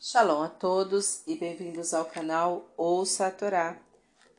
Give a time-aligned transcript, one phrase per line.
[0.00, 3.76] Shalom a todos e bem-vindos ao canal Ouça a Torá.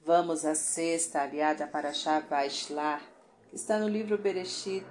[0.06, 1.92] Vamos à sexta aliada para
[2.30, 3.04] Vaishlar,
[3.50, 4.86] que está no livro Bereshit,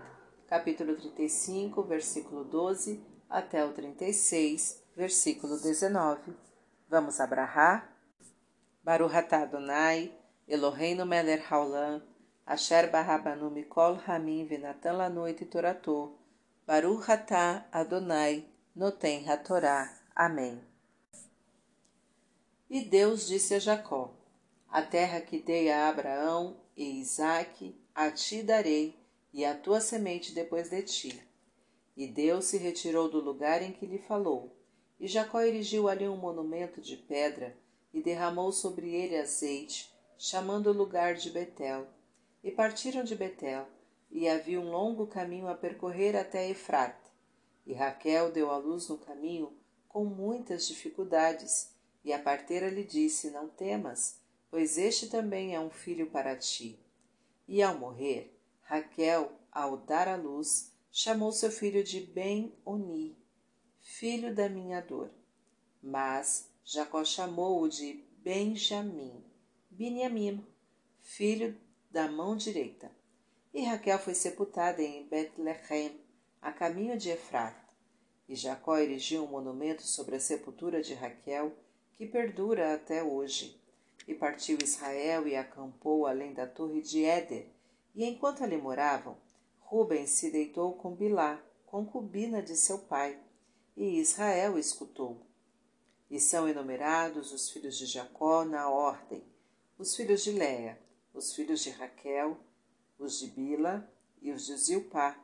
[0.46, 6.36] capítulo 35, versículo 12 até o 36, versículo 19.
[6.86, 7.90] Vamos abrahar?
[8.84, 10.12] Baruch atah Adonai,
[10.46, 12.02] Eloheinu melech haolam,
[12.44, 16.18] asher barabanu mikol hamim venatan lanoit toratou,
[16.66, 18.44] Baruch atah Adonai,
[18.76, 19.98] noten hatorá.
[20.18, 20.60] Amém.
[22.68, 24.12] E Deus disse a Jacó:
[24.68, 28.98] A terra que dei a Abraão e Isaque, a ti darei,
[29.32, 31.22] e a tua semente depois de ti.
[31.96, 34.56] E Deus se retirou do lugar em que lhe falou.
[34.98, 37.56] E Jacó erigiu ali um monumento de pedra
[37.94, 41.86] e derramou sobre ele azeite, chamando o lugar de Betel.
[42.42, 43.68] E partiram de Betel,
[44.10, 47.08] e havia um longo caminho a percorrer até Efrate.
[47.64, 49.56] E Raquel deu à luz no caminho
[49.88, 51.72] com muitas dificuldades,
[52.04, 56.78] e a parteira lhe disse: Não temas, pois este também é um filho para ti.
[57.46, 63.16] E ao morrer, Raquel, ao dar à luz, chamou seu filho de Ben-Oni,
[63.80, 65.10] filho da minha dor.
[65.82, 69.24] Mas Jacó chamou-o de Benjamim,
[69.70, 70.46] Biniamim,
[71.00, 71.58] filho
[71.90, 72.90] da mão direita.
[73.54, 76.00] E Raquel foi sepultada em Betlehem,
[76.42, 77.67] a caminho de Efrata.
[78.28, 81.52] E Jacó erigiu um monumento sobre a sepultura de Raquel,
[81.94, 83.58] que perdura até hoje.
[84.06, 87.46] E partiu Israel e acampou além da torre de Éder.
[87.94, 89.16] E enquanto ali moravam,
[89.60, 93.18] Rubens se deitou com Bilá, concubina de seu pai,
[93.76, 95.20] e Israel escutou.
[96.10, 99.22] E são enumerados os filhos de Jacó na ordem:
[99.78, 100.78] os filhos de Léa,
[101.12, 102.38] os filhos de Raquel,
[102.98, 103.90] os de Bila
[104.22, 105.18] e os de Zilpá,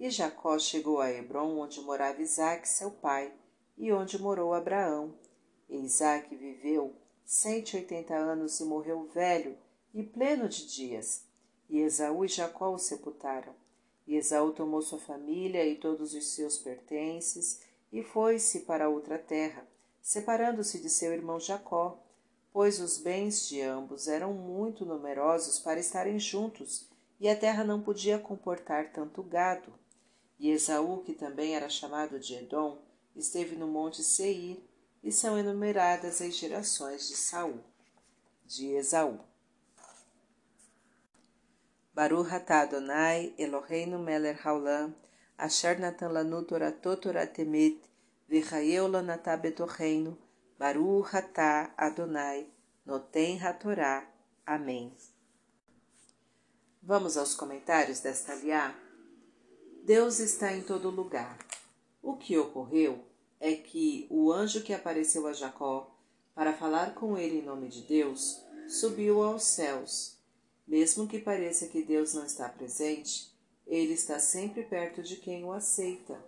[0.00, 3.30] e Jacó chegou a Hebron, onde morava Isaque, seu pai,
[3.76, 5.12] e onde morou Abraão.
[5.68, 9.58] E Isaque viveu cento e oitenta anos e morreu velho
[9.92, 11.24] e pleno de dias.
[11.68, 13.54] E Esaú e Jacó o sepultaram.
[14.06, 17.60] E Esaú tomou sua família e todos os seus pertences
[17.92, 19.66] e foi-se para outra terra,
[20.00, 21.98] separando-se de seu irmão Jacó,
[22.52, 26.88] pois os bens de ambos eram muito numerosos para estarem juntos,
[27.20, 29.72] e a terra não podia comportar tanto gado.
[30.40, 32.78] E Esaú, que também era chamado de Edom,
[33.14, 34.58] esteve no monte Seir,
[35.04, 37.60] e são enumeradas as gerações de Saul,
[38.46, 39.20] de Esaú.
[41.92, 44.94] Baruch atah Adonai, Eloheinu melech haolam,
[45.36, 47.78] asher natan lanu toratot toratemet,
[48.26, 50.16] v'chayeu lanatah betocheinu,
[50.58, 52.46] Baruch atah Adonai,
[52.86, 54.08] noten hatorá.
[54.46, 54.96] Amém.
[56.82, 58.74] Vamos aos comentários desta aliá?
[59.82, 61.38] Deus está em todo lugar.
[62.02, 63.02] O que ocorreu
[63.40, 65.96] é que o anjo que apareceu a Jacó
[66.34, 70.18] para falar com ele em nome de Deus subiu aos céus.
[70.68, 73.34] Mesmo que pareça que Deus não está presente,
[73.66, 76.22] ele está sempre perto de quem o aceita.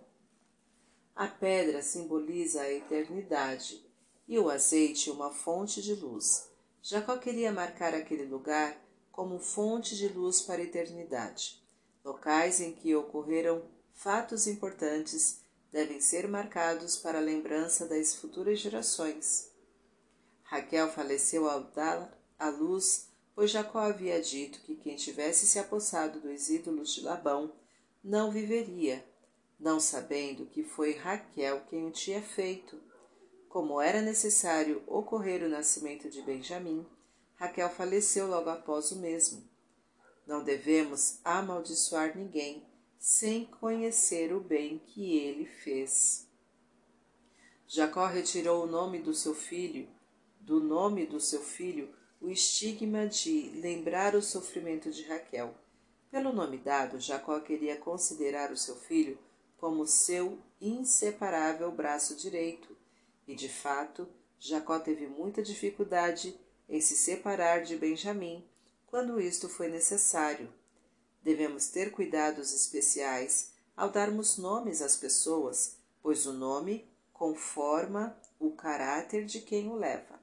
[1.15, 3.85] A pedra simboliza a eternidade
[4.27, 6.49] e o azeite uma fonte de luz.
[6.81, 11.62] Jacó queria marcar aquele lugar como fonte de luz para a eternidade.
[12.03, 15.41] Locais em que ocorreram fatos importantes
[15.71, 19.51] devem ser marcados para a lembrança das futuras gerações.
[20.43, 26.19] Raquel faleceu ao dar à luz, pois Jacó havia dito que quem tivesse se apossado
[26.19, 27.51] dos ídolos de Labão
[28.03, 29.03] não viveria,
[29.59, 32.79] não sabendo que foi Raquel quem o tinha feito.
[33.47, 36.85] Como era necessário ocorrer o nascimento de Benjamim,
[37.35, 39.52] Raquel faleceu logo após o mesmo.
[40.25, 42.65] Não devemos amaldiçoar ninguém
[42.97, 46.27] sem conhecer o bem que ele fez.
[47.67, 49.87] Jacó retirou o nome do seu filho,
[50.39, 55.53] do nome do seu filho, o estigma de lembrar o sofrimento de Raquel.
[56.09, 59.17] Pelo nome dado, Jacó queria considerar o seu filho
[59.57, 62.77] como seu inseparável braço direito,
[63.27, 64.07] e de fato,
[64.39, 66.37] Jacó teve muita dificuldade
[66.69, 68.45] em se separar de Benjamim,
[68.93, 70.53] quando isto foi necessário.
[71.23, 79.25] Devemos ter cuidados especiais ao darmos nomes às pessoas, pois o nome conforma o caráter
[79.25, 80.19] de quem o leva.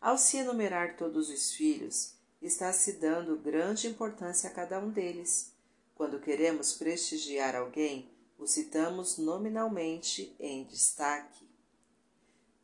[0.00, 5.52] Ao se enumerar todos os filhos, está se dando grande importância a cada um deles.
[5.94, 11.46] Quando queremos prestigiar alguém, o citamos nominalmente em destaque.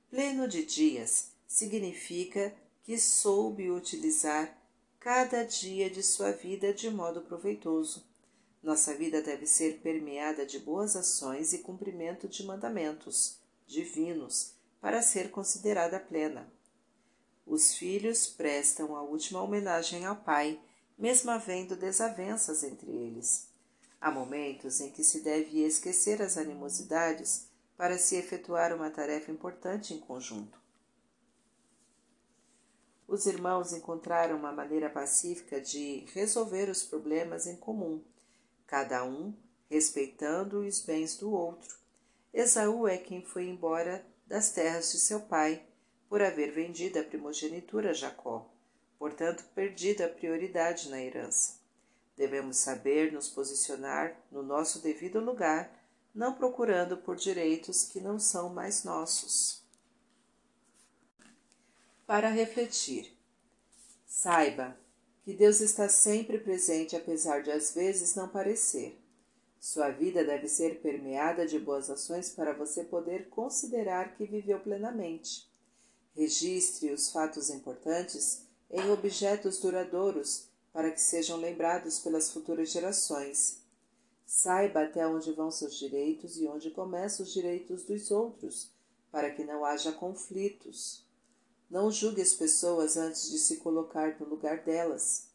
[0.09, 4.59] Pleno de dias significa que soube utilizar
[4.99, 8.05] cada dia de sua vida de modo proveitoso.
[8.63, 15.31] Nossa vida deve ser permeada de boas ações e cumprimento de mandamentos divinos para ser
[15.31, 16.53] considerada plena.
[17.47, 20.61] Os filhos prestam a última homenagem ao pai,
[20.97, 23.49] mesmo havendo desavenças entre eles.
[24.01, 27.47] Há momentos em que se deve esquecer as animosidades
[27.77, 30.62] para se efetuar uma tarefa importante em conjunto.
[33.07, 38.03] Os irmãos encontraram uma maneira pacífica de resolver os problemas em comum,
[38.67, 39.35] cada um
[39.69, 41.77] respeitando os bens do outro.
[42.33, 45.63] Esaú é quem foi embora das terras de seu pai,
[46.09, 48.47] por haver vendido a primogenitura a Jacó,
[48.99, 51.61] portanto perdida a prioridade na herança.
[52.17, 55.71] Devemos saber nos posicionar no nosso devido lugar
[56.15, 59.62] não procurando por direitos que não são mais nossos.
[62.13, 63.11] Para refletir,
[64.07, 64.77] saiba
[65.25, 69.01] que Deus está sempre presente, apesar de às vezes não parecer.
[69.59, 75.51] Sua vida deve ser permeada de boas ações para você poder considerar que viveu plenamente.
[76.15, 83.63] Registre os fatos importantes em objetos duradouros para que sejam lembrados pelas futuras gerações.
[84.27, 88.71] Saiba até onde vão seus direitos e onde começam os direitos dos outros,
[89.11, 91.11] para que não haja conflitos.
[91.73, 95.29] Não julgue as pessoas antes de se colocar no lugar delas.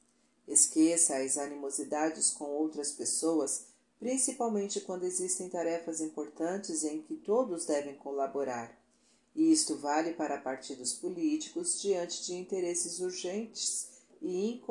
[0.48, 3.66] Esqueça as animosidades com outras pessoas,
[3.98, 8.80] principalmente quando existem tarefas importantes em que todos devem colaborar.
[9.36, 13.89] E isto vale para partidos políticos diante de interesses urgentes
[14.22, 14.62] e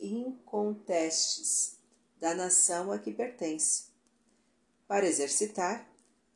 [0.00, 1.76] incontestes
[2.18, 3.88] da nação a que pertence.
[4.86, 5.86] Para exercitar,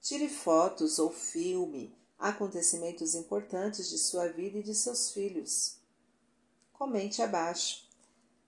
[0.02, 5.76] tire fotos ou filme acontecimentos importantes de sua vida e de seus filhos.
[6.72, 7.84] Comente abaixo.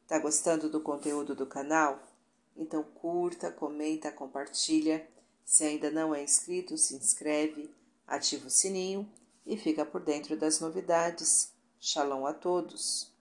[0.06, 2.00] Tá gostando do conteúdo do canal?
[2.56, 5.06] Então curta, comenta, compartilha.
[5.44, 7.68] Se ainda não é inscrito, se inscreve,
[8.06, 9.10] ativa o sininho
[9.44, 11.52] e fica por dentro das novidades.
[11.80, 13.13] Shalom a todos!